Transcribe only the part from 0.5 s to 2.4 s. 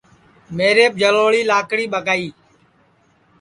میریپ جݪوݪی لاکڑی ٻگائی